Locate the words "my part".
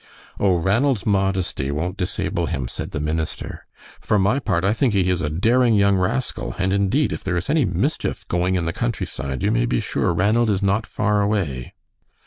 4.17-4.63